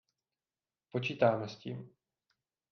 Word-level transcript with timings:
Počítáme 0.91 1.49
s 1.49 1.55
tím. 1.57 1.89